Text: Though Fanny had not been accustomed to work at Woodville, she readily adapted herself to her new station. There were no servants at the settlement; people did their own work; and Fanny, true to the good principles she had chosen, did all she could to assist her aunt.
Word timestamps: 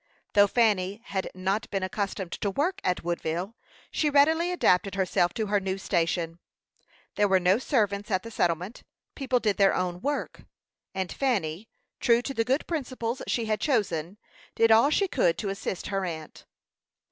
Though 0.33 0.47
Fanny 0.47 0.99
had 1.05 1.29
not 1.35 1.69
been 1.69 1.83
accustomed 1.83 2.31
to 2.31 2.49
work 2.49 2.81
at 2.83 3.03
Woodville, 3.03 3.53
she 3.91 4.09
readily 4.09 4.51
adapted 4.51 4.95
herself 4.95 5.31
to 5.35 5.45
her 5.45 5.59
new 5.59 5.77
station. 5.77 6.39
There 7.17 7.27
were 7.27 7.39
no 7.39 7.59
servants 7.59 8.09
at 8.09 8.23
the 8.23 8.31
settlement; 8.31 8.81
people 9.13 9.39
did 9.39 9.57
their 9.57 9.75
own 9.75 10.01
work; 10.01 10.41
and 10.95 11.11
Fanny, 11.11 11.69
true 11.99 12.23
to 12.23 12.33
the 12.33 12.43
good 12.43 12.65
principles 12.65 13.21
she 13.27 13.45
had 13.45 13.61
chosen, 13.61 14.17
did 14.55 14.71
all 14.71 14.89
she 14.89 15.07
could 15.07 15.37
to 15.37 15.49
assist 15.49 15.85
her 15.93 16.03
aunt. 16.03 16.47